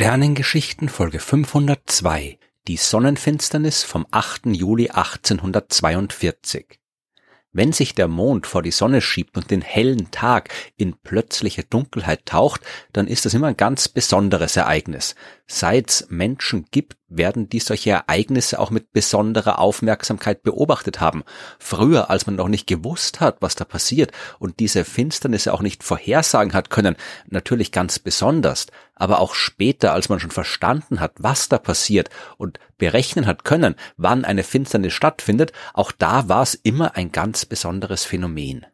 Sternengeschichten 0.00 0.88
Folge 0.88 1.18
502 1.18 2.38
Die 2.68 2.76
Sonnenfinsternis 2.76 3.82
vom 3.82 4.06
8. 4.12 4.46
Juli 4.46 4.90
1842 4.90 6.78
wenn 7.52 7.72
sich 7.72 7.94
der 7.94 8.08
Mond 8.08 8.46
vor 8.46 8.62
die 8.62 8.70
Sonne 8.70 9.00
schiebt 9.00 9.36
und 9.36 9.50
den 9.50 9.62
hellen 9.62 10.10
Tag 10.10 10.50
in 10.76 10.94
plötzliche 10.96 11.64
Dunkelheit 11.64 12.26
taucht, 12.26 12.60
dann 12.92 13.08
ist 13.08 13.24
das 13.24 13.34
immer 13.34 13.48
ein 13.48 13.56
ganz 13.56 13.88
besonderes 13.88 14.56
Ereignis. 14.56 15.16
Seit's 15.50 16.06
Menschen 16.10 16.66
gibt, 16.70 16.98
werden 17.08 17.48
die 17.48 17.60
solche 17.60 17.90
Ereignisse 17.90 18.58
auch 18.58 18.70
mit 18.70 18.92
besonderer 18.92 19.58
Aufmerksamkeit 19.58 20.42
beobachtet 20.42 21.00
haben. 21.00 21.24
Früher, 21.58 22.10
als 22.10 22.26
man 22.26 22.36
noch 22.36 22.48
nicht 22.48 22.66
gewusst 22.66 23.20
hat, 23.20 23.38
was 23.40 23.54
da 23.54 23.64
passiert 23.64 24.12
und 24.38 24.60
diese 24.60 24.84
Finsternisse 24.84 25.54
auch 25.54 25.62
nicht 25.62 25.82
vorhersagen 25.82 26.52
hat 26.52 26.68
können, 26.68 26.96
natürlich 27.28 27.72
ganz 27.72 27.98
besonders, 27.98 28.66
aber 28.94 29.20
auch 29.20 29.34
später, 29.34 29.94
als 29.94 30.10
man 30.10 30.20
schon 30.20 30.30
verstanden 30.30 31.00
hat, 31.00 31.12
was 31.18 31.48
da 31.48 31.56
passiert 31.56 32.10
und 32.36 32.60
berechnen 32.76 33.26
hat 33.26 33.44
können, 33.44 33.74
wann 33.96 34.26
eine 34.26 34.42
Finsternis 34.42 34.92
stattfindet, 34.92 35.52
auch 35.72 35.92
da 35.92 36.28
war 36.28 36.42
es 36.42 36.54
immer 36.54 36.94
ein 36.94 37.10
ganz 37.10 37.46
besonderes 37.46 38.04
Phänomen. 38.04 38.66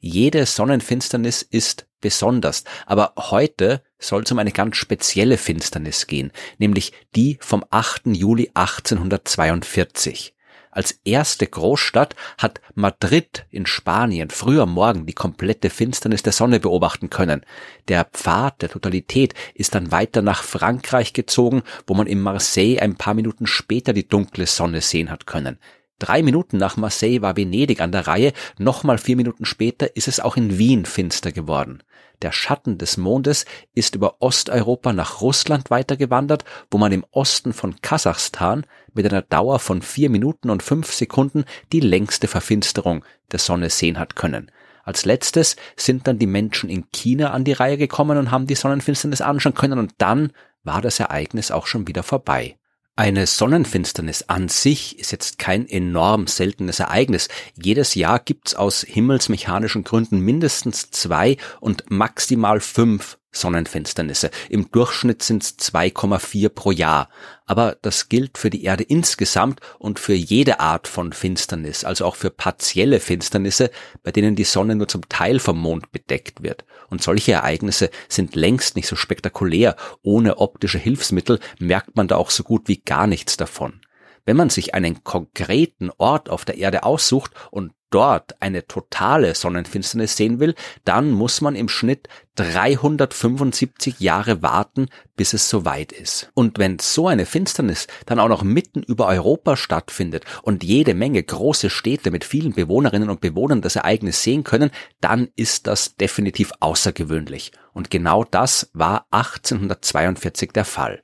Jede 0.00 0.44
Sonnenfinsternis 0.44 1.42
ist 1.42 1.85
besonders, 2.00 2.64
aber 2.86 3.14
heute 3.16 3.82
soll 3.98 4.22
es 4.22 4.32
um 4.32 4.38
eine 4.38 4.52
ganz 4.52 4.76
spezielle 4.76 5.38
Finsternis 5.38 6.06
gehen, 6.06 6.32
nämlich 6.58 6.92
die 7.14 7.38
vom 7.40 7.64
8. 7.70 8.06
Juli 8.06 8.50
1842. 8.54 10.34
Als 10.76 11.00
erste 11.04 11.46
Großstadt 11.46 12.14
hat 12.36 12.60
Madrid 12.74 13.46
in 13.50 13.64
Spanien 13.64 14.28
früher 14.28 14.66
Morgen 14.66 15.06
die 15.06 15.14
komplette 15.14 15.70
Finsternis 15.70 16.22
der 16.22 16.34
Sonne 16.34 16.60
beobachten 16.60 17.08
können. 17.08 17.46
Der 17.88 18.04
Pfad 18.04 18.60
der 18.60 18.68
Totalität 18.68 19.32
ist 19.54 19.74
dann 19.74 19.90
weiter 19.90 20.20
nach 20.20 20.42
Frankreich 20.42 21.14
gezogen, 21.14 21.62
wo 21.86 21.94
man 21.94 22.06
in 22.06 22.20
Marseille 22.20 22.78
ein 22.78 22.96
paar 22.96 23.14
Minuten 23.14 23.46
später 23.46 23.94
die 23.94 24.06
dunkle 24.06 24.44
Sonne 24.44 24.82
sehen 24.82 25.10
hat 25.10 25.26
können. 25.26 25.58
Drei 25.98 26.22
Minuten 26.22 26.58
nach 26.58 26.76
Marseille 26.76 27.22
war 27.22 27.36
Venedig 27.36 27.80
an 27.80 27.90
der 27.90 28.06
Reihe, 28.06 28.32
nochmal 28.58 28.98
vier 28.98 29.16
Minuten 29.16 29.46
später 29.46 29.96
ist 29.96 30.08
es 30.08 30.20
auch 30.20 30.36
in 30.36 30.58
Wien 30.58 30.84
finster 30.84 31.32
geworden. 31.32 31.82
Der 32.22 32.32
Schatten 32.32 32.76
des 32.76 32.96
Mondes 32.98 33.46
ist 33.74 33.94
über 33.94 34.16
Osteuropa 34.20 34.92
nach 34.92 35.20
Russland 35.20 35.70
weitergewandert, 35.70 36.44
wo 36.70 36.78
man 36.78 36.92
im 36.92 37.04
Osten 37.12 37.52
von 37.52 37.80
Kasachstan 37.80 38.66
mit 38.92 39.06
einer 39.06 39.22
Dauer 39.22 39.58
von 39.58 39.80
vier 39.80 40.10
Minuten 40.10 40.50
und 40.50 40.62
fünf 40.62 40.92
Sekunden 40.92 41.44
die 41.72 41.80
längste 41.80 42.28
Verfinsterung 42.28 43.04
der 43.32 43.38
Sonne 43.38 43.70
sehen 43.70 43.98
hat 43.98 44.16
können. 44.16 44.50
Als 44.84 45.04
letztes 45.04 45.56
sind 45.76 46.06
dann 46.06 46.18
die 46.18 46.26
Menschen 46.26 46.70
in 46.70 46.90
China 46.92 47.32
an 47.32 47.44
die 47.44 47.52
Reihe 47.52 47.76
gekommen 47.76 48.18
und 48.18 48.30
haben 48.30 48.46
die 48.46 48.54
Sonnenfinsternis 48.54 49.20
anschauen 49.20 49.54
können 49.54 49.78
und 49.78 49.94
dann 49.98 50.32
war 50.62 50.80
das 50.80 51.00
Ereignis 51.00 51.50
auch 51.50 51.66
schon 51.66 51.88
wieder 51.88 52.02
vorbei. 52.02 52.56
Eine 52.98 53.26
Sonnenfinsternis 53.26 54.22
an 54.22 54.48
sich 54.48 54.98
ist 54.98 55.12
jetzt 55.12 55.38
kein 55.38 55.68
enorm 55.68 56.26
seltenes 56.26 56.80
Ereignis. 56.80 57.28
Jedes 57.54 57.94
Jahr 57.94 58.18
gibt's 58.18 58.54
aus 58.54 58.86
himmelsmechanischen 58.88 59.84
Gründen 59.84 60.20
mindestens 60.20 60.90
zwei 60.92 61.36
und 61.60 61.90
maximal 61.90 62.58
fünf 62.58 63.18
Sonnenfinsternisse. 63.40 64.30
Im 64.48 64.70
Durchschnitt 64.70 65.22
sind 65.22 65.42
es 65.42 65.58
2,4 65.58 66.48
pro 66.48 66.70
Jahr. 66.70 67.08
Aber 67.46 67.76
das 67.82 68.08
gilt 68.08 68.38
für 68.38 68.50
die 68.50 68.64
Erde 68.64 68.82
insgesamt 68.82 69.60
und 69.78 70.00
für 70.00 70.14
jede 70.14 70.58
Art 70.58 70.88
von 70.88 71.12
Finsternis, 71.12 71.84
also 71.84 72.04
auch 72.04 72.16
für 72.16 72.30
partielle 72.30 72.98
Finsternisse, 72.98 73.70
bei 74.02 74.10
denen 74.10 74.34
die 74.34 74.44
Sonne 74.44 74.74
nur 74.74 74.88
zum 74.88 75.08
Teil 75.08 75.38
vom 75.38 75.58
Mond 75.58 75.92
bedeckt 75.92 76.42
wird. 76.42 76.64
Und 76.88 77.02
solche 77.02 77.32
Ereignisse 77.32 77.90
sind 78.08 78.34
längst 78.34 78.74
nicht 78.74 78.88
so 78.88 78.96
spektakulär. 78.96 79.76
Ohne 80.02 80.38
optische 80.38 80.78
Hilfsmittel 80.78 81.38
merkt 81.58 81.94
man 81.94 82.08
da 82.08 82.16
auch 82.16 82.30
so 82.30 82.42
gut 82.42 82.66
wie 82.66 82.80
gar 82.80 83.06
nichts 83.06 83.36
davon. 83.36 83.80
Wenn 84.24 84.36
man 84.36 84.50
sich 84.50 84.74
einen 84.74 85.04
konkreten 85.04 85.90
Ort 85.98 86.28
auf 86.28 86.44
der 86.44 86.58
Erde 86.58 86.82
aussucht 86.82 87.30
und 87.52 87.72
dort 87.90 88.40
eine 88.40 88.66
totale 88.66 89.34
Sonnenfinsternis 89.34 90.16
sehen 90.16 90.40
will, 90.40 90.54
dann 90.84 91.10
muss 91.10 91.40
man 91.40 91.54
im 91.54 91.68
Schnitt 91.68 92.08
375 92.36 94.00
Jahre 94.00 94.42
warten, 94.42 94.88
bis 95.16 95.32
es 95.32 95.48
soweit 95.48 95.92
ist. 95.92 96.30
Und 96.34 96.58
wenn 96.58 96.78
so 96.78 97.08
eine 97.08 97.26
Finsternis 97.26 97.86
dann 98.04 98.20
auch 98.20 98.28
noch 98.28 98.42
mitten 98.42 98.82
über 98.82 99.06
Europa 99.06 99.56
stattfindet 99.56 100.24
und 100.42 100.62
jede 100.62 100.94
Menge 100.94 101.22
große 101.22 101.70
Städte 101.70 102.10
mit 102.10 102.24
vielen 102.24 102.52
Bewohnerinnen 102.52 103.08
und 103.08 103.20
Bewohnern 103.20 103.62
das 103.62 103.76
Ereignis 103.76 104.22
sehen 104.22 104.44
können, 104.44 104.70
dann 105.00 105.28
ist 105.36 105.66
das 105.66 105.96
definitiv 105.96 106.52
außergewöhnlich. 106.60 107.52
Und 107.72 107.90
genau 107.90 108.24
das 108.24 108.70
war 108.74 109.06
1842 109.10 110.52
der 110.52 110.64
Fall. 110.64 111.02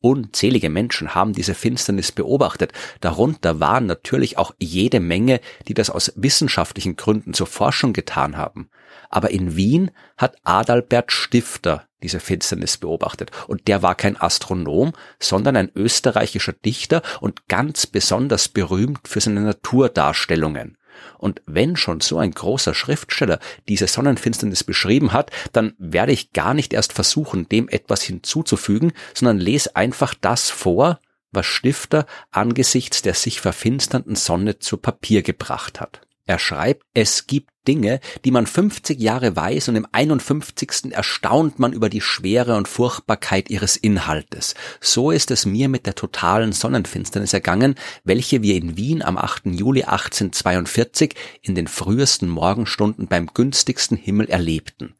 Unzählige 0.00 0.70
Menschen 0.70 1.14
haben 1.14 1.32
diese 1.32 1.54
Finsternis 1.54 2.12
beobachtet. 2.12 2.72
Darunter 3.00 3.58
waren 3.58 3.86
natürlich 3.86 4.38
auch 4.38 4.54
jede 4.58 5.00
Menge, 5.00 5.40
die 5.66 5.74
das 5.74 5.90
aus 5.90 6.12
wissenschaftlichen 6.14 6.94
Gründen 6.94 7.34
zur 7.34 7.48
Forschung 7.48 7.92
getan 7.92 8.36
haben. 8.36 8.70
Aber 9.10 9.30
in 9.30 9.56
Wien 9.56 9.90
hat 10.16 10.36
Adalbert 10.44 11.10
Stifter 11.10 11.84
diese 12.02 12.20
Finsternis 12.20 12.76
beobachtet. 12.76 13.32
Und 13.48 13.66
der 13.66 13.82
war 13.82 13.96
kein 13.96 14.20
Astronom, 14.20 14.92
sondern 15.18 15.56
ein 15.56 15.72
österreichischer 15.74 16.52
Dichter 16.52 17.02
und 17.20 17.48
ganz 17.48 17.86
besonders 17.86 18.48
berühmt 18.48 19.08
für 19.08 19.20
seine 19.20 19.40
Naturdarstellungen. 19.40 20.77
Und 21.18 21.42
wenn 21.46 21.76
schon 21.76 22.00
so 22.00 22.18
ein 22.18 22.30
großer 22.30 22.74
Schriftsteller 22.74 23.38
diese 23.68 23.86
Sonnenfinsternis 23.86 24.64
beschrieben 24.64 25.12
hat, 25.12 25.30
dann 25.52 25.74
werde 25.78 26.12
ich 26.12 26.32
gar 26.32 26.54
nicht 26.54 26.72
erst 26.72 26.92
versuchen, 26.92 27.48
dem 27.48 27.68
etwas 27.68 28.02
hinzuzufügen, 28.02 28.92
sondern 29.14 29.38
lese 29.38 29.76
einfach 29.76 30.14
das 30.14 30.50
vor, 30.50 31.00
was 31.30 31.46
Stifter 31.46 32.06
angesichts 32.30 33.02
der 33.02 33.14
sich 33.14 33.40
verfinsternden 33.40 34.16
Sonne 34.16 34.58
zu 34.58 34.76
Papier 34.78 35.22
gebracht 35.22 35.80
hat. 35.80 36.00
Er 36.28 36.38
schreibt, 36.38 36.82
es 36.92 37.26
gibt 37.26 37.48
Dinge, 37.66 38.00
die 38.26 38.30
man 38.30 38.46
50 38.46 39.00
Jahre 39.00 39.34
weiß 39.34 39.70
und 39.70 39.76
im 39.76 39.86
51. 39.90 40.92
erstaunt 40.92 41.58
man 41.58 41.72
über 41.72 41.88
die 41.88 42.02
Schwere 42.02 42.56
und 42.56 42.68
Furchtbarkeit 42.68 43.48
ihres 43.48 43.78
Inhaltes. 43.78 44.54
So 44.78 45.10
ist 45.10 45.30
es 45.30 45.46
mir 45.46 45.70
mit 45.70 45.86
der 45.86 45.94
totalen 45.94 46.52
Sonnenfinsternis 46.52 47.32
ergangen, 47.32 47.76
welche 48.04 48.42
wir 48.42 48.56
in 48.56 48.76
Wien 48.76 49.02
am 49.02 49.16
8. 49.16 49.46
Juli 49.46 49.84
1842 49.84 51.14
in 51.40 51.54
den 51.54 51.66
frühesten 51.66 52.28
Morgenstunden 52.28 53.06
beim 53.06 53.28
günstigsten 53.28 53.96
Himmel 53.96 54.28
erlebten. 54.28 54.97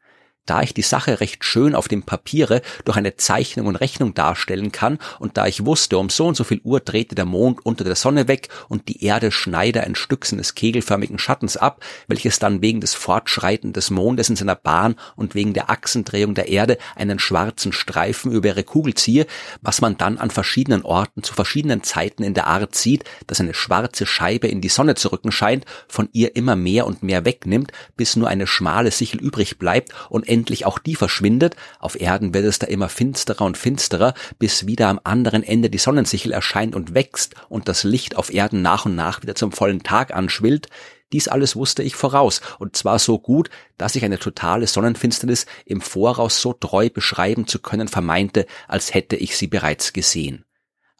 Da 0.48 0.62
ich 0.62 0.72
die 0.72 0.80
Sache 0.80 1.20
recht 1.20 1.44
schön 1.44 1.74
auf 1.74 1.88
dem 1.88 2.04
Papiere 2.04 2.62
durch 2.86 2.96
eine 2.96 3.16
Zeichnung 3.16 3.66
und 3.66 3.76
Rechnung 3.76 4.14
darstellen 4.14 4.72
kann 4.72 4.98
und 5.18 5.36
da 5.36 5.46
ich 5.46 5.66
wusste, 5.66 5.98
um 5.98 6.08
so 6.08 6.26
und 6.26 6.38
so 6.38 6.42
viel 6.42 6.62
Uhr 6.64 6.80
drehte 6.80 7.14
der 7.14 7.26
Mond 7.26 7.66
unter 7.66 7.84
der 7.84 7.96
Sonne 7.96 8.28
weg 8.28 8.48
und 8.68 8.88
die 8.88 9.04
Erde 9.04 9.30
schneide 9.30 9.82
ein 9.82 9.94
Stück 9.94 10.24
seines 10.24 10.54
kegelförmigen 10.54 11.18
Schattens 11.18 11.58
ab, 11.58 11.84
welches 12.06 12.38
dann 12.38 12.62
wegen 12.62 12.80
des 12.80 12.94
Fortschreiten 12.94 13.74
des 13.74 13.90
Mondes 13.90 14.30
in 14.30 14.36
seiner 14.36 14.54
Bahn 14.54 14.94
und 15.16 15.34
wegen 15.34 15.52
der 15.52 15.68
Achsendrehung 15.68 16.34
der 16.34 16.48
Erde 16.48 16.78
einen 16.96 17.18
schwarzen 17.18 17.74
Streifen 17.74 18.32
über 18.32 18.48
ihre 18.48 18.64
Kugel 18.64 18.94
ziehe, 18.94 19.26
was 19.60 19.82
man 19.82 19.98
dann 19.98 20.16
an 20.16 20.30
verschiedenen 20.30 20.82
Orten 20.82 21.22
zu 21.22 21.34
verschiedenen 21.34 21.82
Zeiten 21.82 22.22
in 22.22 22.32
der 22.32 22.46
Art 22.46 22.74
sieht, 22.74 23.04
dass 23.26 23.40
eine 23.40 23.52
schwarze 23.52 24.06
Scheibe 24.06 24.48
in 24.48 24.62
die 24.62 24.70
Sonne 24.70 24.94
zu 24.94 25.12
rücken 25.12 25.30
scheint, 25.30 25.66
von 25.88 26.08
ihr 26.12 26.36
immer 26.36 26.56
mehr 26.56 26.86
und 26.86 27.02
mehr 27.02 27.26
wegnimmt, 27.26 27.72
bis 27.98 28.16
nur 28.16 28.28
eine 28.28 28.46
schmale 28.46 28.90
Sichel 28.90 29.20
übrig 29.20 29.58
bleibt 29.58 29.92
und 30.08 30.26
endlich 30.38 30.66
auch 30.66 30.78
die 30.78 30.94
verschwindet. 30.94 31.56
Auf 31.80 32.00
Erden 32.00 32.32
wird 32.32 32.44
es 32.44 32.60
da 32.60 32.68
immer 32.68 32.88
finsterer 32.88 33.44
und 33.44 33.58
finsterer, 33.58 34.14
bis 34.38 34.66
wieder 34.66 34.88
am 34.88 35.00
anderen 35.02 35.42
Ende 35.42 35.68
die 35.68 35.78
Sonnensichel 35.78 36.32
erscheint 36.32 36.76
und 36.76 36.94
wächst 36.94 37.34
und 37.48 37.68
das 37.68 37.82
Licht 37.82 38.16
auf 38.16 38.32
Erden 38.32 38.62
nach 38.62 38.86
und 38.86 38.94
nach 38.94 39.22
wieder 39.22 39.34
zum 39.34 39.50
vollen 39.50 39.82
Tag 39.82 40.14
anschwillt. 40.14 40.68
Dies 41.12 41.26
alles 41.26 41.56
wusste 41.56 41.82
ich 41.82 41.96
voraus, 41.96 42.40
und 42.58 42.76
zwar 42.76 42.98
so 42.98 43.18
gut, 43.18 43.50
dass 43.78 43.96
ich 43.96 44.04
eine 44.04 44.18
totale 44.18 44.66
Sonnenfinsternis 44.66 45.46
im 45.64 45.80
Voraus 45.80 46.40
so 46.40 46.52
treu 46.52 46.88
beschreiben 46.90 47.46
zu 47.46 47.58
können 47.58 47.88
vermeinte, 47.88 48.46
als 48.68 48.94
hätte 48.94 49.16
ich 49.16 49.36
sie 49.36 49.48
bereits 49.48 49.92
gesehen. 49.92 50.44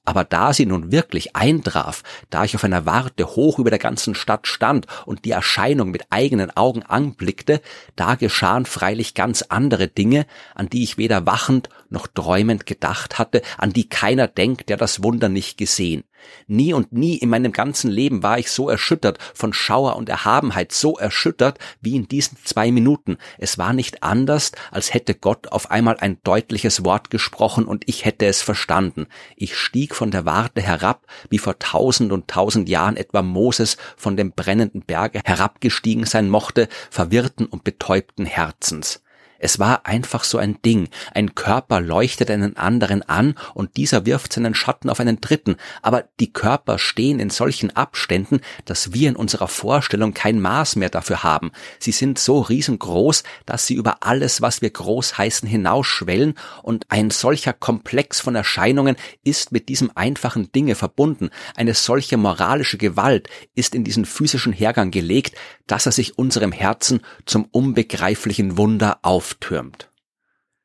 Aber 0.08 0.24
da 0.24 0.54
sie 0.54 0.64
nun 0.64 0.90
wirklich 0.90 1.36
eintraf, 1.36 2.02
da 2.30 2.42
ich 2.42 2.54
auf 2.54 2.64
einer 2.64 2.86
Warte 2.86 3.26
hoch 3.26 3.58
über 3.58 3.68
der 3.68 3.78
ganzen 3.78 4.14
Stadt 4.14 4.46
stand 4.46 4.86
und 5.04 5.26
die 5.26 5.32
Erscheinung 5.32 5.90
mit 5.90 6.06
eigenen 6.08 6.50
Augen 6.56 6.82
anblickte, 6.82 7.60
da 7.94 8.14
geschahen 8.14 8.64
freilich 8.64 9.12
ganz 9.12 9.42
andere 9.42 9.86
Dinge, 9.86 10.24
an 10.54 10.70
die 10.70 10.82
ich 10.82 10.96
weder 10.96 11.26
wachend 11.26 11.68
noch 11.90 12.06
träumend 12.06 12.64
gedacht 12.64 13.18
hatte, 13.18 13.42
an 13.58 13.74
die 13.74 13.90
keiner 13.90 14.28
denkt, 14.28 14.70
der 14.70 14.78
das 14.78 15.02
Wunder 15.02 15.28
nicht 15.28 15.58
gesehen. 15.58 16.04
Nie 16.46 16.72
und 16.72 16.92
nie 16.92 17.16
in 17.16 17.28
meinem 17.28 17.52
ganzen 17.52 17.90
Leben 17.90 18.22
war 18.22 18.38
ich 18.38 18.50
so 18.50 18.68
erschüttert 18.68 19.18
von 19.34 19.52
Schauer 19.52 19.96
und 19.96 20.08
Erhabenheit, 20.08 20.72
so 20.72 20.96
erschüttert 20.96 21.58
wie 21.80 21.96
in 21.96 22.08
diesen 22.08 22.38
zwei 22.44 22.72
Minuten. 22.72 23.18
Es 23.38 23.58
war 23.58 23.72
nicht 23.72 24.02
anders, 24.02 24.52
als 24.70 24.94
hätte 24.94 25.14
Gott 25.14 25.48
auf 25.48 25.70
einmal 25.70 25.96
ein 25.98 26.18
deutliches 26.24 26.84
Wort 26.84 27.10
gesprochen 27.10 27.64
und 27.64 27.84
ich 27.86 28.04
hätte 28.04 28.26
es 28.26 28.42
verstanden. 28.42 29.06
Ich 29.36 29.56
stieg 29.56 29.94
von 29.94 30.10
der 30.10 30.24
Warte 30.24 30.62
herab, 30.62 31.06
wie 31.30 31.38
vor 31.38 31.58
tausend 31.58 32.12
und 32.12 32.28
tausend 32.28 32.68
Jahren 32.68 32.96
etwa 32.96 33.22
Moses 33.22 33.76
von 33.96 34.16
dem 34.16 34.32
brennenden 34.32 34.82
Berge 34.82 35.20
herabgestiegen 35.24 36.06
sein 36.06 36.28
mochte, 36.28 36.68
verwirrten 36.90 37.46
und 37.46 37.64
betäubten 37.64 38.26
Herzens. 38.26 39.02
Es 39.38 39.58
war 39.58 39.86
einfach 39.86 40.24
so 40.24 40.38
ein 40.38 40.60
Ding. 40.62 40.88
Ein 41.14 41.34
Körper 41.34 41.80
leuchtet 41.80 42.30
einen 42.30 42.56
anderen 42.56 43.02
an 43.02 43.34
und 43.54 43.76
dieser 43.76 44.04
wirft 44.04 44.32
seinen 44.32 44.54
Schatten 44.54 44.90
auf 44.90 45.00
einen 45.00 45.20
dritten. 45.20 45.56
Aber 45.80 46.04
die 46.18 46.32
Körper 46.32 46.78
stehen 46.78 47.20
in 47.20 47.30
solchen 47.30 47.74
Abständen, 47.74 48.40
dass 48.64 48.92
wir 48.92 49.08
in 49.08 49.16
unserer 49.16 49.48
Vorstellung 49.48 50.12
kein 50.12 50.40
Maß 50.40 50.76
mehr 50.76 50.90
dafür 50.90 51.22
haben. 51.22 51.52
Sie 51.78 51.92
sind 51.92 52.18
so 52.18 52.40
riesengroß, 52.40 53.22
dass 53.46 53.66
sie 53.66 53.74
über 53.74 53.98
alles, 54.00 54.42
was 54.42 54.60
wir 54.60 54.70
groß 54.70 55.16
heißen, 55.18 55.48
hinausschwellen 55.48 56.34
und 56.62 56.86
ein 56.88 57.10
solcher 57.10 57.52
Komplex 57.52 58.20
von 58.20 58.34
Erscheinungen 58.34 58.96
ist 59.22 59.52
mit 59.52 59.68
diesem 59.68 59.92
einfachen 59.94 60.50
Dinge 60.50 60.74
verbunden. 60.74 61.30
Eine 61.54 61.74
solche 61.74 62.16
moralische 62.16 62.78
Gewalt 62.78 63.28
ist 63.54 63.74
in 63.74 63.84
diesen 63.84 64.04
physischen 64.04 64.52
Hergang 64.52 64.90
gelegt, 64.90 65.36
dass 65.66 65.86
er 65.86 65.92
sich 65.92 66.18
unserem 66.18 66.50
Herzen 66.50 67.00
zum 67.26 67.44
unbegreiflichen 67.44 68.56
Wunder 68.56 68.98
auftürmt. 69.28 69.90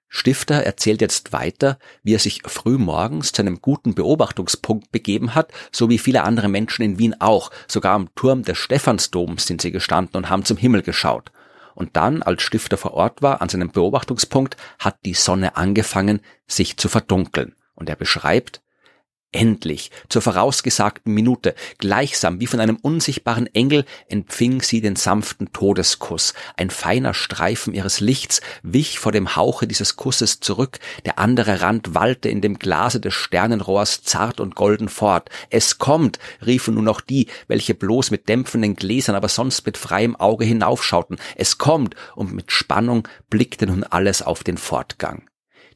Stifter 0.07 0.63
erzählt 0.63 1.01
jetzt 1.01 1.33
weiter, 1.33 1.79
wie 2.03 2.13
er 2.13 2.19
sich 2.19 2.43
früh 2.45 2.77
morgens 2.77 3.31
zu 3.31 3.41
einem 3.41 3.61
guten 3.61 3.95
Beobachtungspunkt 3.95 4.91
begeben 4.91 5.33
hat, 5.33 5.51
so 5.71 5.89
wie 5.89 5.97
viele 5.97 6.23
andere 6.23 6.49
Menschen 6.49 6.83
in 6.83 6.99
Wien 6.99 7.15
auch. 7.19 7.49
Sogar 7.67 7.95
am 7.95 8.13
Turm 8.13 8.43
des 8.43 8.59
Stephansdoms 8.59 9.47
sind 9.47 9.61
sie 9.61 9.71
gestanden 9.71 10.17
und 10.17 10.29
haben 10.29 10.45
zum 10.45 10.57
Himmel 10.57 10.83
geschaut. 10.83 11.31
Und 11.73 11.97
dann, 11.97 12.21
als 12.21 12.43
Stifter 12.43 12.77
vor 12.77 12.93
Ort 12.93 13.23
war, 13.23 13.41
an 13.41 13.49
seinem 13.49 13.71
Beobachtungspunkt, 13.71 14.55
hat 14.77 14.97
die 15.03 15.15
Sonne 15.15 15.57
angefangen, 15.57 16.21
sich 16.45 16.77
zu 16.77 16.89
verdunkeln. 16.89 17.55
Und 17.73 17.89
er 17.89 17.95
beschreibt, 17.95 18.61
Endlich, 19.33 19.89
zur 20.09 20.21
vorausgesagten 20.21 21.11
Minute, 21.11 21.55
gleichsam 21.79 22.39
wie 22.39 22.45
von 22.45 22.59
einem 22.59 22.75
unsichtbaren 22.75 23.47
Engel, 23.47 23.83
empfing 24.07 24.61
sie 24.61 24.79
den 24.79 24.95
sanften 24.95 25.51
Todeskuss. 25.51 26.35
Ein 26.55 26.69
feiner 26.69 27.15
Streifen 27.15 27.73
ihres 27.73 27.99
Lichts 27.99 28.41
wich 28.61 28.99
vor 28.99 29.11
dem 29.11 29.35
Hauche 29.35 29.65
dieses 29.65 29.95
Kusses 29.95 30.39
zurück, 30.39 30.77
der 31.03 31.17
andere 31.17 31.61
Rand 31.61 31.95
wallte 31.95 32.29
in 32.29 32.41
dem 32.41 32.59
Glase 32.59 32.99
des 32.99 33.15
Sternenrohrs 33.15 34.03
zart 34.03 34.39
und 34.39 34.53
golden 34.53 34.87
fort. 34.87 35.29
Es 35.49 35.79
kommt, 35.79 36.19
riefen 36.45 36.75
nur 36.75 36.83
noch 36.83 37.01
die, 37.01 37.25
welche 37.47 37.73
bloß 37.73 38.11
mit 38.11 38.29
dämpfenden 38.29 38.75
Gläsern, 38.75 39.15
aber 39.15 39.29
sonst 39.29 39.65
mit 39.65 39.79
freiem 39.79 40.15
Auge 40.15 40.45
hinaufschauten. 40.45 41.17
Es 41.35 41.57
kommt, 41.57 41.95
und 42.15 42.33
mit 42.33 42.51
Spannung 42.51 43.07
blickte 43.31 43.65
nun 43.65 43.83
alles 43.83 44.21
auf 44.21 44.43
den 44.43 44.59
Fortgang. 44.59 45.27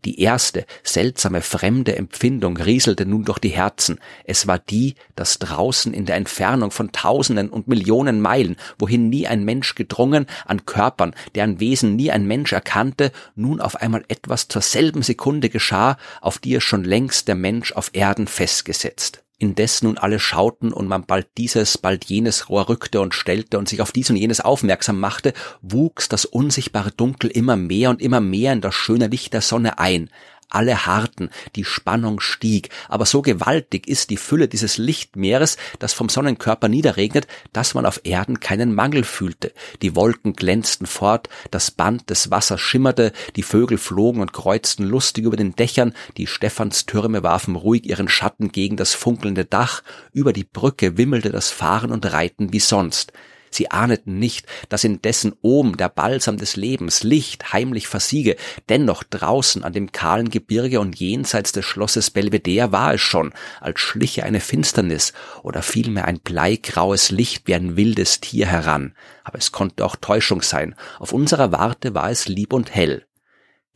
Die 0.05 0.21
erste, 0.21 0.65
seltsame, 0.83 1.41
fremde 1.41 1.95
Empfindung 1.95 2.57
rieselte 2.57 3.05
nun 3.05 3.25
durch 3.25 3.39
die 3.39 3.49
Herzen. 3.49 3.99
Es 4.23 4.47
war 4.47 4.59
die, 4.59 4.95
dass 5.15 5.39
draußen 5.39 5.93
in 5.93 6.05
der 6.05 6.15
Entfernung 6.15 6.71
von 6.71 6.91
Tausenden 6.91 7.49
und 7.49 7.67
Millionen 7.67 8.21
Meilen, 8.21 8.55
wohin 8.77 9.09
nie 9.09 9.27
ein 9.27 9.43
Mensch 9.43 9.75
gedrungen, 9.75 10.27
an 10.45 10.65
Körpern, 10.65 11.15
deren 11.35 11.59
Wesen 11.59 11.95
nie 11.95 12.11
ein 12.11 12.25
Mensch 12.25 12.53
erkannte, 12.53 13.11
nun 13.35 13.61
auf 13.61 13.75
einmal 13.75 14.03
etwas 14.07 14.47
zur 14.47 14.61
selben 14.61 15.01
Sekunde 15.01 15.49
geschah, 15.49 15.97
auf 16.21 16.37
die 16.37 16.55
es 16.55 16.63
schon 16.63 16.83
längst 16.83 17.27
der 17.27 17.35
Mensch 17.35 17.71
auf 17.71 17.89
Erden 17.93 18.27
festgesetzt. 18.27 19.23
Indes 19.39 19.83
nun 19.83 19.99
alle 19.99 20.19
schauten 20.19 20.73
und 20.73 20.87
man 20.87 21.05
bald 21.05 21.27
dieses, 21.37 21.77
bald 21.77 22.05
jenes 22.05 22.49
Rohr 22.49 22.69
rückte 22.69 23.01
und 23.01 23.13
stellte 23.13 23.59
und 23.59 23.69
sich 23.69 23.81
auf 23.81 23.91
dies 23.91 24.09
und 24.09 24.15
jenes 24.15 24.41
aufmerksam 24.41 24.99
machte, 24.99 25.33
wuchs 25.61 26.09
das 26.09 26.25
unsichtbare 26.25 26.91
Dunkel 26.91 27.29
immer 27.29 27.55
mehr 27.55 27.91
und 27.91 28.01
immer 28.01 28.19
mehr 28.19 28.53
in 28.53 28.61
das 28.61 28.73
schöne 28.73 29.07
Licht 29.07 29.33
der 29.33 29.41
Sonne 29.41 29.77
ein, 29.77 30.09
alle 30.49 30.85
harten, 30.85 31.29
die 31.55 31.65
Spannung 31.65 32.19
stieg, 32.19 32.69
aber 32.87 33.05
so 33.05 33.21
gewaltig 33.21 33.87
ist 33.87 34.09
die 34.09 34.17
Fülle 34.17 34.47
dieses 34.47 34.77
Lichtmeeres, 34.77 35.57
das 35.79 35.93
vom 35.93 36.09
Sonnenkörper 36.09 36.67
niederregnet, 36.67 37.27
dass 37.53 37.73
man 37.73 37.85
auf 37.85 38.01
Erden 38.03 38.39
keinen 38.39 38.73
Mangel 38.73 39.03
fühlte. 39.03 39.53
Die 39.81 39.95
Wolken 39.95 40.33
glänzten 40.33 40.87
fort, 40.87 41.29
das 41.51 41.71
Band 41.71 42.09
des 42.09 42.31
Wassers 42.31 42.61
schimmerte, 42.61 43.11
die 43.35 43.43
Vögel 43.43 43.77
flogen 43.77 44.21
und 44.21 44.33
kreuzten 44.33 44.85
lustig 44.85 45.25
über 45.25 45.37
den 45.37 45.55
Dächern, 45.55 45.93
die 46.17 46.27
Stephanstürme 46.27 47.23
warfen 47.23 47.55
ruhig 47.55 47.85
ihren 47.85 48.07
Schatten 48.07 48.51
gegen 48.51 48.77
das 48.77 48.93
funkelnde 48.93 49.45
Dach, 49.45 49.83
über 50.13 50.33
die 50.33 50.43
Brücke 50.45 50.97
wimmelte 50.97 51.31
das 51.31 51.49
Fahren 51.49 51.91
und 51.91 52.05
Reiten 52.11 52.53
wie 52.53 52.59
sonst. 52.59 53.11
Sie 53.57 53.71
ahneten 53.71 54.19
nicht, 54.19 54.45
dass 54.69 54.83
indessen 54.83 55.33
oben 55.41 55.77
der 55.77 55.89
Balsam 55.89 56.37
des 56.37 56.55
Lebens 56.55 57.01
Licht 57.01 57.53
heimlich 57.53 57.87
versiege, 57.87 58.35
dennoch 58.69 59.01
draußen 59.01 59.63
an 59.63 59.73
dem 59.73 59.91
kahlen 59.91 60.29
Gebirge 60.29 60.79
und 60.79 60.99
jenseits 60.99 61.53
des 61.53 61.65
Schlosses 61.65 62.11
Belvedere 62.11 62.71
war 62.71 62.93
es 62.93 63.01
schon, 63.01 63.33
als 63.59 63.79
schliche 63.79 64.23
eine 64.25 64.41
Finsternis 64.41 65.11
oder 65.41 65.63
vielmehr 65.63 66.05
ein 66.05 66.19
bleigraues 66.19 67.09
Licht 67.09 67.47
wie 67.47 67.55
ein 67.55 67.75
wildes 67.75 68.21
Tier 68.21 68.45
heran. 68.45 68.93
Aber 69.23 69.39
es 69.39 69.51
konnte 69.51 69.83
auch 69.85 69.95
Täuschung 69.95 70.43
sein. 70.43 70.75
Auf 70.99 71.11
unserer 71.11 71.51
Warte 71.51 71.95
war 71.95 72.11
es 72.11 72.27
lieb 72.27 72.53
und 72.53 72.75
hell. 72.75 73.06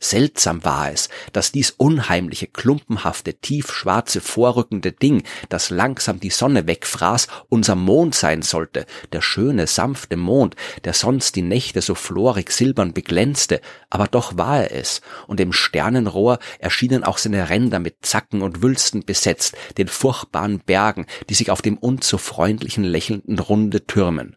Seltsam 0.02 0.64
war 0.64 0.90
es, 0.90 1.08
dass 1.32 1.52
dies 1.52 1.70
unheimliche, 1.70 2.48
klumpenhafte, 2.48 3.34
tiefschwarze, 3.34 4.20
vorrückende 4.20 4.90
Ding, 4.90 5.22
das 5.48 5.70
langsam 5.70 6.18
die 6.18 6.30
Sonne 6.30 6.66
wegfraß, 6.66 7.28
unser 7.48 7.76
Mond 7.76 8.16
sein 8.16 8.42
sollte, 8.42 8.84
der 9.12 9.20
schöne, 9.20 9.68
sanfte 9.68 10.16
Mond, 10.16 10.56
der 10.82 10.92
sonst 10.92 11.36
die 11.36 11.42
Nächte 11.42 11.80
so 11.82 11.94
florig 11.94 12.50
silbern 12.50 12.94
beglänzte, 12.94 13.60
aber 13.90 14.08
doch 14.08 14.36
war 14.36 14.64
er 14.64 14.72
es, 14.72 15.02
und 15.28 15.38
im 15.38 15.52
Sternenrohr 15.52 16.40
erschienen 16.58 17.04
auch 17.04 17.18
seine 17.18 17.48
Ränder 17.48 17.78
mit 17.78 17.98
Zacken 18.02 18.42
und 18.42 18.60
Wülsten 18.60 19.04
besetzt, 19.04 19.56
den 19.78 19.86
furchtbaren 19.86 20.58
Bergen, 20.58 21.06
die 21.28 21.34
sich 21.34 21.52
auf 21.52 21.62
dem 21.62 21.78
unzu 21.78 22.18
freundlichen, 22.18 22.82
lächelnden 22.82 23.38
Runde 23.38 23.86
türmen. 23.86 24.36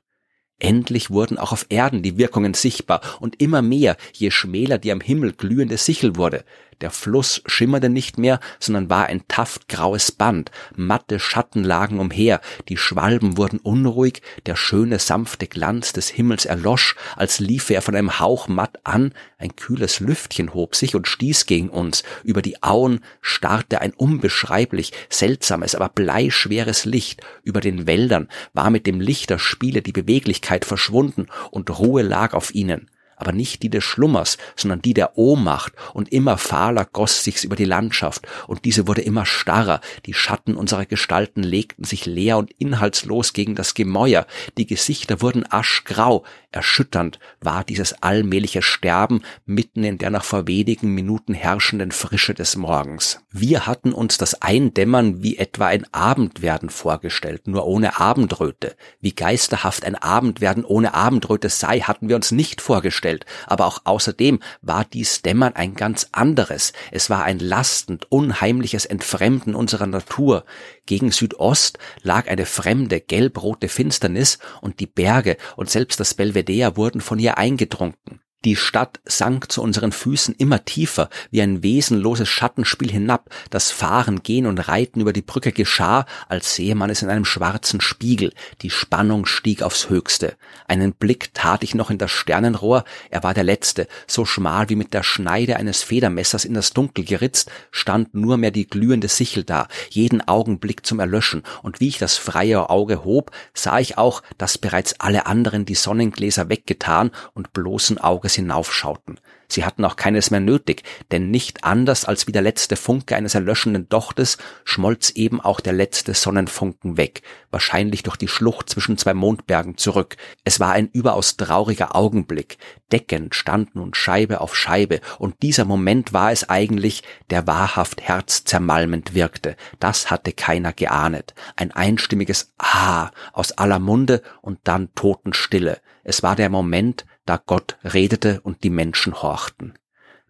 Endlich 0.59 1.09
wurden 1.09 1.37
auch 1.37 1.51
auf 1.51 1.65
Erden 1.69 2.01
die 2.01 2.17
Wirkungen 2.17 2.53
sichtbar 2.53 3.01
und 3.19 3.41
immer 3.41 3.61
mehr, 3.61 3.97
je 4.13 4.31
schmäler 4.31 4.77
die 4.77 4.91
am 4.91 5.01
Himmel 5.01 5.33
glühende 5.33 5.77
Sichel 5.77 6.15
wurde. 6.15 6.45
Der 6.81 6.91
Fluss 6.91 7.41
schimmerte 7.45 7.87
nicht 7.87 8.17
mehr, 8.17 8.39
sondern 8.59 8.89
war 8.89 9.05
ein 9.05 9.25
taftgraues 9.29 10.11
Band, 10.11 10.51
matte 10.75 11.19
Schatten 11.19 11.63
lagen 11.63 11.99
umher, 11.99 12.41
die 12.67 12.75
Schwalben 12.75 13.37
wurden 13.37 13.59
unruhig, 13.59 14.21
der 14.45 14.57
schöne 14.57 14.99
sanfte 14.99 15.47
Glanz 15.47 15.93
des 15.93 16.09
Himmels 16.09 16.45
erlosch, 16.45 16.95
als 17.15 17.39
liefe 17.39 17.73
er 17.73 17.81
von 17.81 17.95
einem 17.95 18.19
Hauch 18.19 18.49
matt 18.49 18.79
an, 18.83 19.13
ein 19.37 19.55
kühles 19.55 20.01
Lüftchen 20.01 20.53
hob 20.53 20.75
sich 20.75 20.95
und 20.95 21.07
stieß 21.07 21.45
gegen 21.45 21.69
uns, 21.69 22.03
über 22.23 22.41
die 22.41 22.61
Auen 22.61 22.99
starrte 23.21 23.79
ein 23.79 23.93
unbeschreiblich, 23.93 24.91
seltsames, 25.09 25.75
aber 25.75 25.89
bleischweres 25.89 26.83
Licht, 26.83 27.21
über 27.43 27.61
den 27.61 27.87
Wäldern 27.87 28.27
war 28.53 28.69
mit 28.69 28.85
dem 28.85 28.99
Lichterspiele 28.99 29.81
die 29.81 29.93
Beweglichkeit 29.93 30.65
verschwunden 30.65 31.27
und 31.51 31.69
Ruhe 31.79 32.01
lag 32.01 32.33
auf 32.33 32.53
ihnen 32.53 32.89
aber 33.15 33.31
nicht 33.31 33.63
die 33.63 33.69
des 33.69 33.83
Schlummers, 33.83 34.37
sondern 34.55 34.81
die 34.81 34.93
der 34.93 35.17
Ohnmacht, 35.17 35.73
und 35.93 36.11
immer 36.11 36.37
fahler 36.37 36.85
goss 36.85 37.23
sich's 37.23 37.43
über 37.43 37.55
die 37.55 37.65
Landschaft, 37.65 38.27
und 38.47 38.65
diese 38.65 38.87
wurde 38.87 39.01
immer 39.01 39.25
starrer, 39.25 39.81
die 40.05 40.13
Schatten 40.13 40.55
unserer 40.55 40.85
Gestalten 40.85 41.43
legten 41.43 41.83
sich 41.83 42.05
leer 42.05 42.37
und 42.37 42.51
inhaltslos 42.57 43.33
gegen 43.33 43.55
das 43.55 43.73
Gemäuer, 43.73 44.25
die 44.57 44.67
Gesichter 44.67 45.21
wurden 45.21 45.45
aschgrau, 45.49 46.23
erschütternd 46.51 47.19
war 47.41 47.63
dieses 47.63 48.01
allmähliche 48.01 48.61
Sterben 48.61 49.21
mitten 49.45 49.83
in 49.83 49.97
der 49.97 50.09
noch 50.09 50.23
vor 50.23 50.47
wenigen 50.47 50.93
Minuten 50.93 51.33
herrschenden 51.33 51.91
Frische 51.91 52.33
des 52.33 52.55
Morgens. 52.55 53.19
Wir 53.31 53.67
hatten 53.67 53.91
uns 53.91 54.17
das 54.17 54.41
Eindämmern 54.41 55.21
wie 55.21 55.37
etwa 55.37 55.67
ein 55.67 55.85
Abendwerden 55.93 56.69
vorgestellt, 56.69 57.47
nur 57.47 57.65
ohne 57.65 57.99
Abendröte. 57.99 58.75
Wie 59.01 59.13
geisterhaft 59.13 59.83
ein 59.83 59.95
Abendwerden 59.95 60.63
ohne 60.63 60.93
Abendröte 60.93 61.49
sei, 61.49 61.81
hatten 61.81 62.07
wir 62.09 62.15
uns 62.15 62.31
nicht 62.31 62.61
vorgestellt 62.61 63.04
dargestellt, 63.05 63.25
aber 63.47 63.65
auch 63.65 63.81
außerdem 63.85 64.39
war 64.61 64.85
dies 64.85 65.21
Dämmern 65.21 65.55
ein 65.55 65.75
ganz 65.75 66.07
anderes. 66.11 66.73
Es 66.91 67.09
war 67.09 67.23
ein 67.23 67.39
lastend, 67.39 68.11
unheimliches 68.11 68.85
Entfremden 68.85 69.55
unserer 69.55 69.87
Natur. 69.87 70.45
Gegen 70.85 71.11
Südost 71.11 71.77
lag 72.01 72.27
eine 72.27 72.45
fremde, 72.45 72.99
gelbrote 72.99 73.69
Finsternis 73.69 74.39
und 74.61 74.79
die 74.79 74.87
Berge 74.87 75.37
und 75.55 75.69
selbst 75.69 75.99
das 75.99 76.13
Belvedere 76.13 76.77
wurden 76.77 77.01
von 77.01 77.19
ihr 77.19 77.37
eingedrunken. 77.37 78.24
Die 78.45 78.55
Stadt 78.55 78.99
sank 79.05 79.51
zu 79.51 79.63
unseren 79.63 79.91
Füßen 79.91 80.35
immer 80.37 80.65
tiefer, 80.65 81.09
wie 81.31 81.41
ein 81.41 81.63
wesenloses 81.63 82.29
Schattenspiel 82.29 82.91
hinab. 82.91 83.31
Das 83.49 83.71
Fahren, 83.71 84.21
Gehen 84.21 84.45
und 84.45 84.59
Reiten 84.59 85.01
über 85.01 85.13
die 85.13 85.23
Brücke 85.23 85.51
geschah, 85.51 86.05
als 86.29 86.53
sehe 86.53 86.75
man 86.75 86.91
es 86.91 87.01
in 87.01 87.09
einem 87.09 87.25
schwarzen 87.25 87.81
Spiegel. 87.81 88.33
Die 88.61 88.69
Spannung 88.69 89.25
stieg 89.25 89.63
aufs 89.63 89.89
Höchste. 89.89 90.35
Einen 90.67 90.93
Blick 90.93 91.33
tat 91.33 91.63
ich 91.63 91.73
noch 91.73 91.89
in 91.89 91.97
das 91.97 92.11
Sternenrohr. 92.11 92.83
Er 93.09 93.23
war 93.23 93.33
der 93.33 93.43
letzte. 93.43 93.87
So 94.05 94.25
schmal 94.25 94.69
wie 94.69 94.75
mit 94.75 94.93
der 94.93 95.01
Schneide 95.01 95.55
eines 95.57 95.81
Federmessers 95.81 96.45
in 96.45 96.53
das 96.53 96.71
Dunkel 96.71 97.03
geritzt, 97.03 97.49
stand 97.71 98.13
nur 98.13 98.37
mehr 98.37 98.51
die 98.51 98.67
glühende 98.67 99.07
Sichel 99.07 99.43
da, 99.43 99.67
jeden 99.89 100.21
Augenblick 100.27 100.85
zum 100.85 100.99
Erlöschen. 100.99 101.41
Und 101.63 101.79
wie 101.79 101.87
ich 101.87 101.97
das 101.97 102.17
freie 102.17 102.69
Auge 102.69 103.03
hob, 103.03 103.31
sah 103.55 103.79
ich 103.79 103.97
auch, 103.97 104.21
dass 104.37 104.59
bereits 104.59 104.99
alle 104.99 105.25
anderen 105.25 105.65
die 105.65 105.73
Sonnengläser 105.73 106.47
weggetan 106.47 107.09
und 107.33 107.51
bloßen 107.51 107.97
Auges 107.97 108.34
hinaufschauten. 108.35 109.19
Sie 109.47 109.65
hatten 109.65 109.85
auch 109.85 109.95
keines 109.95 110.31
mehr 110.31 110.39
nötig, 110.39 110.83
denn 111.11 111.31
nicht 111.31 111.63
anders 111.63 112.05
als 112.05 112.27
wie 112.27 112.31
der 112.31 112.41
letzte 112.41 112.75
Funke 112.75 113.15
eines 113.15 113.35
erlöschenden 113.35 113.89
Dochtes 113.89 114.37
schmolz 114.63 115.11
eben 115.11 115.39
auch 115.41 115.59
der 115.59 115.73
letzte 115.73 116.13
Sonnenfunken 116.13 116.97
weg, 116.97 117.21
wahrscheinlich 117.51 118.03
durch 118.03 118.17
die 118.17 118.27
Schlucht 118.27 118.69
zwischen 118.69 118.97
zwei 118.97 119.13
Mondbergen 119.13 119.77
zurück. 119.77 120.17
Es 120.43 120.59
war 120.59 120.71
ein 120.71 120.89
überaus 120.91 121.37
trauriger 121.37 121.95
Augenblick. 121.95 122.57
Deckend 122.91 123.35
stand 123.35 123.75
nun 123.75 123.93
Scheibe 123.93 124.41
auf 124.41 124.55
Scheibe, 124.55 125.01
und 125.17 125.41
dieser 125.41 125.65
Moment 125.65 126.13
war 126.13 126.31
es 126.31 126.49
eigentlich, 126.49 127.03
der 127.29 127.47
wahrhaft 127.47 128.01
herzzermalmend 128.01 129.13
wirkte. 129.13 129.55
Das 129.79 130.11
hatte 130.11 130.33
keiner 130.33 130.73
geahnet. 130.73 131.33
Ein 131.55 131.71
einstimmiges 131.71 132.53
Ah 132.57 133.11
aus 133.33 133.51
aller 133.53 133.79
Munde 133.79 134.21
und 134.41 134.59
dann 134.63 134.93
Totenstille. 134.95 135.79
Es 136.03 136.21
war 136.21 136.35
der 136.35 136.49
Moment, 136.49 137.05
da 137.25 137.41
Gott 137.43 137.77
redete 137.83 138.39
und 138.41 138.63
die 138.63 138.69
Menschen 138.69 139.21
horchten. 139.21 139.34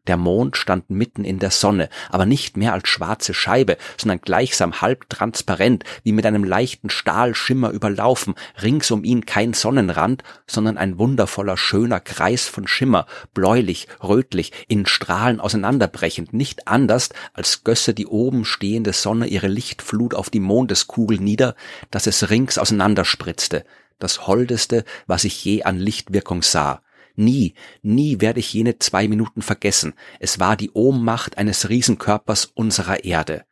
Der 0.07 0.17
Mond 0.17 0.55
stand 0.55 0.89
mitten 0.89 1.23
in 1.23 1.39
der 1.39 1.49
Sonne, 1.49 1.89
aber 2.09 2.25
nicht 2.25 2.57
mehr 2.57 2.73
als 2.73 2.87
schwarze 2.87 3.33
Scheibe, 3.33 3.77
sondern 3.97 4.21
gleichsam 4.21 4.81
halb 4.81 5.09
transparent, 5.09 5.83
wie 6.03 6.11
mit 6.11 6.25
einem 6.25 6.43
leichten 6.43 6.89
Stahlschimmer 6.89 7.71
überlaufen, 7.71 8.35
rings 8.61 8.91
um 8.91 9.03
ihn 9.03 9.25
kein 9.25 9.53
Sonnenrand, 9.53 10.23
sondern 10.45 10.77
ein 10.77 10.99
wundervoller 10.99 11.57
schöner 11.57 11.99
Kreis 11.99 12.47
von 12.47 12.67
Schimmer, 12.67 13.07
bläulich, 13.33 13.87
rötlich, 14.03 14.51
in 14.67 14.85
Strahlen 14.85 15.39
auseinanderbrechend, 15.39 16.33
nicht 16.33 16.67
anders, 16.67 17.09
als 17.33 17.63
gösse 17.63 17.93
die 17.95 18.07
oben 18.07 18.45
stehende 18.45 18.93
Sonne 18.93 19.27
ihre 19.27 19.47
Lichtflut 19.47 20.13
auf 20.13 20.29
die 20.29 20.39
Mondeskugel 20.39 21.19
nieder, 21.19 21.55
dass 21.89 22.05
es 22.05 22.29
rings 22.29 22.59
auseinanderspritzte, 22.59 23.65
das 23.97 24.27
Holdeste, 24.27 24.83
was 25.07 25.23
ich 25.23 25.43
je 25.43 25.63
an 25.63 25.79
Lichtwirkung 25.79 26.43
sah, 26.43 26.81
Nie, 27.15 27.53
nie 27.81 28.21
werde 28.21 28.39
ich 28.39 28.53
jene 28.53 28.77
zwei 28.79 29.07
Minuten 29.07 29.41
vergessen. 29.41 29.93
Es 30.19 30.39
war 30.39 30.57
die 30.57 30.71
Ohnmacht 30.71 31.37
eines 31.37 31.69
Riesenkörpers 31.69 32.45
unserer 32.53 33.03
Erde. 33.03 33.45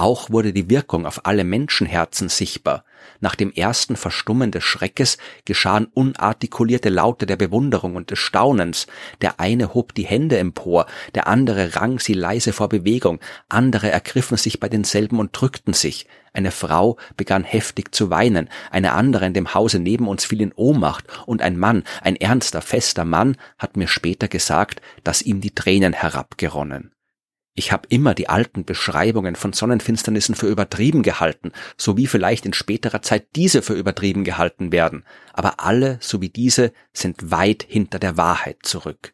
Auch 0.00 0.30
wurde 0.30 0.52
die 0.52 0.70
Wirkung 0.70 1.06
auf 1.06 1.26
alle 1.26 1.42
Menschenherzen 1.42 2.28
sichtbar. 2.28 2.84
Nach 3.18 3.34
dem 3.34 3.50
ersten 3.50 3.96
Verstummen 3.96 4.52
des 4.52 4.62
Schreckes 4.62 5.18
geschahen 5.44 5.88
unartikulierte 5.92 6.88
Laute 6.88 7.26
der 7.26 7.34
Bewunderung 7.34 7.96
und 7.96 8.12
des 8.12 8.20
Staunens. 8.20 8.86
Der 9.22 9.40
eine 9.40 9.74
hob 9.74 9.94
die 9.94 10.06
Hände 10.06 10.38
empor, 10.38 10.86
der 11.16 11.26
andere 11.26 11.74
rang 11.74 11.98
sie 11.98 12.12
leise 12.12 12.52
vor 12.52 12.68
Bewegung, 12.68 13.18
andere 13.48 13.90
ergriffen 13.90 14.36
sich 14.36 14.60
bei 14.60 14.68
denselben 14.68 15.18
und 15.18 15.30
drückten 15.32 15.74
sich. 15.74 16.06
Eine 16.32 16.52
Frau 16.52 16.96
begann 17.16 17.42
heftig 17.42 17.92
zu 17.92 18.08
weinen, 18.08 18.48
eine 18.70 18.92
andere 18.92 19.26
in 19.26 19.34
dem 19.34 19.52
Hause 19.52 19.80
neben 19.80 20.06
uns 20.06 20.24
fiel 20.24 20.42
in 20.42 20.52
Ohnmacht, 20.52 21.06
und 21.26 21.42
ein 21.42 21.58
Mann, 21.58 21.82
ein 22.02 22.14
ernster, 22.14 22.62
fester 22.62 23.04
Mann, 23.04 23.36
hat 23.58 23.76
mir 23.76 23.88
später 23.88 24.28
gesagt, 24.28 24.80
dass 25.02 25.22
ihm 25.22 25.40
die 25.40 25.56
Tränen 25.56 25.92
herabgeronnen. 25.92 26.92
Ich 27.58 27.72
habe 27.72 27.88
immer 27.88 28.14
die 28.14 28.28
alten 28.28 28.64
Beschreibungen 28.64 29.34
von 29.34 29.52
Sonnenfinsternissen 29.52 30.36
für 30.36 30.46
übertrieben 30.46 31.02
gehalten, 31.02 31.50
so 31.76 31.96
wie 31.96 32.06
vielleicht 32.06 32.46
in 32.46 32.52
späterer 32.52 33.02
Zeit 33.02 33.34
diese 33.34 33.62
für 33.62 33.74
übertrieben 33.74 34.22
gehalten 34.22 34.70
werden, 34.70 35.04
aber 35.32 35.58
alle, 35.58 35.98
so 36.00 36.20
wie 36.20 36.28
diese, 36.28 36.72
sind 36.92 37.32
weit 37.32 37.66
hinter 37.68 37.98
der 37.98 38.16
Wahrheit 38.16 38.58
zurück. 38.62 39.12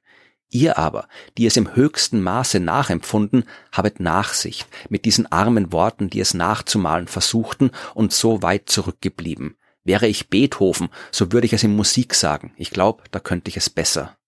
Ihr 0.50 0.76
aber, 0.76 1.08
die 1.38 1.46
es 1.46 1.56
im 1.56 1.74
höchsten 1.74 2.22
Maße 2.22 2.60
nachempfunden, 2.60 3.44
habet 3.72 3.98
Nachsicht 3.98 4.68
mit 4.90 5.06
diesen 5.06 5.24
armen 5.32 5.72
Worten, 5.72 6.10
die 6.10 6.20
es 6.20 6.34
nachzumalen 6.34 7.08
versuchten 7.08 7.70
und 7.94 8.12
so 8.12 8.42
weit 8.42 8.68
zurückgeblieben. 8.68 9.56
Wäre 9.84 10.06
ich 10.06 10.28
Beethoven, 10.28 10.90
so 11.10 11.32
würde 11.32 11.46
ich 11.46 11.54
es 11.54 11.62
in 11.62 11.74
Musik 11.74 12.14
sagen. 12.14 12.52
Ich 12.58 12.68
glaube, 12.68 13.04
da 13.10 13.20
könnte 13.20 13.48
ich 13.48 13.56
es 13.56 13.70
besser. 13.70 14.18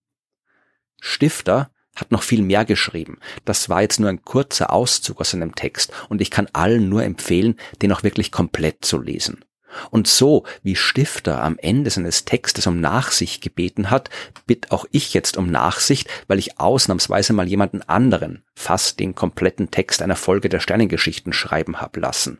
Stifter 1.02 1.70
hat 1.96 2.12
noch 2.12 2.22
viel 2.22 2.42
mehr 2.42 2.64
geschrieben. 2.64 3.18
Das 3.44 3.68
war 3.68 3.82
jetzt 3.82 3.98
nur 3.98 4.08
ein 4.08 4.22
kurzer 4.22 4.72
Auszug 4.72 5.20
aus 5.20 5.30
seinem 5.30 5.54
Text 5.54 5.92
und 6.08 6.20
ich 6.20 6.30
kann 6.30 6.48
allen 6.52 6.88
nur 6.88 7.02
empfehlen, 7.02 7.56
den 7.82 7.92
auch 7.92 8.02
wirklich 8.02 8.30
komplett 8.30 8.84
zu 8.84 8.98
lesen. 9.00 9.44
Und 9.90 10.06
so 10.06 10.44
wie 10.62 10.76
Stifter 10.76 11.42
am 11.42 11.58
Ende 11.58 11.90
seines 11.90 12.24
Textes 12.24 12.66
um 12.66 12.80
Nachsicht 12.80 13.42
gebeten 13.42 13.90
hat, 13.90 14.10
bitt 14.46 14.70
auch 14.70 14.86
ich 14.90 15.12
jetzt 15.12 15.36
um 15.36 15.50
Nachsicht, 15.50 16.08
weil 16.28 16.38
ich 16.38 16.58
ausnahmsweise 16.58 17.32
mal 17.32 17.48
jemanden 17.48 17.82
anderen 17.82 18.42
fast 18.54 19.00
den 19.00 19.14
kompletten 19.14 19.70
Text 19.70 20.02
einer 20.02 20.16
Folge 20.16 20.48
der 20.48 20.60
Sternengeschichten 20.60 21.32
schreiben 21.32 21.80
hab 21.80 21.96
lassen 21.96 22.38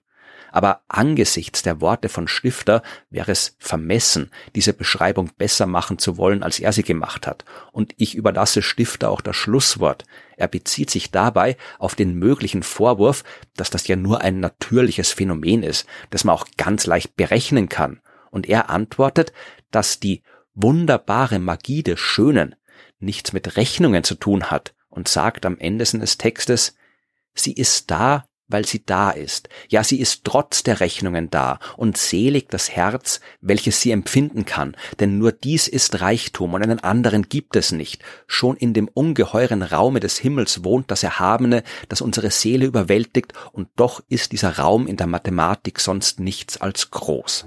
aber 0.53 0.83
angesichts 0.89 1.63
der 1.63 1.81
Worte 1.81 2.09
von 2.09 2.29
Stifter 2.29 2.83
wäre 3.11 3.33
es 3.33 3.57
vermessen, 3.59 4.31
diese 4.55 4.73
Beschreibung 4.73 5.31
besser 5.37 5.67
machen 5.67 5.99
zu 5.99 6.17
wollen, 6.17 6.43
als 6.43 6.61
er 6.61 6.73
sie 6.73 6.83
gemacht 6.83 7.27
hat. 7.27 7.45
Und 7.73 7.95
ich 7.97 8.15
überlasse 8.15 8.63
Stifter 8.63 9.11
auch 9.11 9.21
das 9.21 9.37
Schlusswort. 9.37 10.05
Er 10.37 10.49
bezieht 10.49 10.91
sich 10.91 11.11
dabei 11.11 11.57
auf 11.79 11.95
den 11.95 12.15
möglichen 12.15 12.63
Vorwurf, 12.63 13.25
dass 13.57 13.71
das 13.71 13.87
ja 13.89 13.97
nur 13.97 14.21
ein 14.21 14.41
natürliches 14.41 15.13
Phänomen 15.13 15.63
ist, 15.63 15.87
das 16.11 16.25
man 16.25 16.35
auch 16.35 16.47
ganz 16.57 16.87
leicht 16.87 17.17
berechnen 17.17 17.69
kann. 17.69 18.01
Und 18.31 18.49
er 18.49 18.71
antwortet, 18.71 19.33
dass 19.71 20.01
die 20.01 20.23
wunderbare 20.55 21.39
Magie 21.39 21.83
des 21.83 22.01
Schönen 22.01 22.55
nichts 22.99 23.33
mit 23.33 23.57
Rechnungen 23.57 24.05
zu 24.05 24.15
tun 24.15 24.51
hat 24.51 24.75
und 24.89 25.09
sagt 25.09 25.47
am 25.47 25.59
Ende 25.59 25.85
seines 25.85 26.19
Textes, 26.19 26.77
sie 27.35 27.53
ist 27.53 27.91
da, 27.91 28.27
weil 28.49 28.67
sie 28.67 28.85
da 28.85 29.11
ist. 29.11 29.49
Ja, 29.69 29.83
sie 29.83 30.01
ist 30.01 30.25
trotz 30.25 30.63
der 30.63 30.81
Rechnungen 30.81 31.31
da 31.31 31.59
und 31.77 31.97
selig 31.97 32.49
das 32.49 32.71
Herz, 32.71 33.21
welches 33.41 33.81
sie 33.81 33.91
empfinden 33.91 34.45
kann, 34.45 34.77
denn 35.01 35.19
nur 35.19 35.33
dies 35.33 35.69
ist 35.69 36.01
Reichtum 36.01 36.55
und 36.55 36.63
einen 36.63 36.81
anderen 36.81 37.29
gibt 37.29 37.57
es 37.57 37.73
nicht. 37.73 38.03
Schon 38.27 38.57
in 38.57 38.75
dem 38.75 38.89
ungeheuren 38.89 39.63
Raume 39.63 40.01
des 40.01 40.19
Himmels 40.19 40.65
wohnt 40.65 40.91
das 40.91 41.03
Erhabene, 41.03 41.63
das 41.89 42.01
unsere 42.01 42.31
Seele 42.31 42.67
überwältigt, 42.67 43.33
und 43.53 43.69
doch 43.77 44.03
ist 44.09 44.33
dieser 44.33 44.59
Raum 44.59 44.87
in 44.87 44.97
der 44.97 45.07
Mathematik 45.07 45.81
sonst 45.81 46.21
nichts 46.21 46.61
als 46.61 46.91
groß. 46.91 47.47